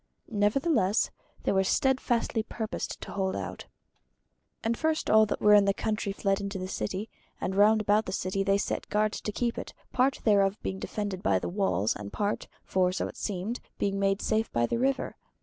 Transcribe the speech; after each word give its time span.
Nevertheless 0.31 1.11
they 1.43 1.51
were 1.51 1.63
steadfastly 1.63 2.41
purposed 2.41 2.99
to 3.01 3.11
hold 3.11 3.35
out. 3.35 3.67
And 4.63 4.75
first 4.75 5.11
all 5.11 5.27
that 5.27 5.39
were 5.41 5.53
in 5.53 5.65
the 5.65 5.75
country 5.75 6.11
fled 6.11 6.41
into 6.41 6.57
the 6.57 6.67
city, 6.67 7.07
and 7.39 7.53
round 7.53 7.81
about 7.81 8.07
the 8.07 8.11
city 8.11 8.41
they 8.43 8.57
set 8.57 8.89
guards 8.89 9.21
to 9.21 9.31
keep 9.31 9.59
it, 9.59 9.75
part 9.93 10.19
thereof 10.23 10.57
being 10.63 10.79
defended 10.79 11.21
by 11.21 11.37
walls, 11.37 11.95
and 11.95 12.11
part, 12.11 12.47
for 12.63 12.91
so 12.91 13.07
it 13.07 13.15
seemed, 13.17 13.59
being 13.77 13.99
made 13.99 14.23
safe 14.23 14.51
by 14.51 14.65
the 14.65 14.79
river. 14.79 15.17